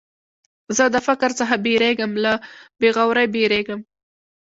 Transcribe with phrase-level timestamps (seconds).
[0.77, 2.33] زه د فقر څخه بېرېږم، له
[2.79, 3.79] بېغورۍ بېرېږم.